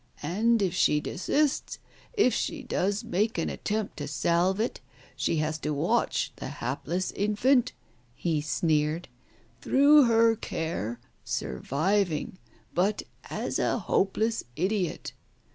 And 0.23 0.63
if 0.63 0.73
she 0.73 0.99
desists, 0.99 1.77
if 2.13 2.33
she 2.33 2.63
does 2.63 3.03
make 3.03 3.37
an 3.37 3.51
attempt 3.51 3.97
to 3.97 4.07
salve 4.07 4.59
it, 4.59 4.81
she 5.15 5.35
has 5.35 5.59
to 5.59 5.75
watch 5.75 6.33
the 6.37 6.47
hapless 6.47 7.11
infant"— 7.11 7.73
he 8.15 8.41
sneered— 8.41 9.09
"through 9.61 10.05
her 10.05 10.35
care, 10.35 10.99
surviving, 11.23 12.39
but 12.73 13.03
as 13.25 13.59
a 13.59 13.77
hopeless 13.77 14.43
idiot. 14.55 15.13